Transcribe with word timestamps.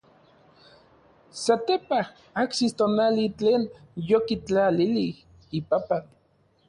Satepaj 1.41 1.99
ajsis 2.43 2.73
tonali 2.79 3.25
tlen 3.43 3.63
yokitlalilij 4.09 5.13
ipapan. 5.61 6.03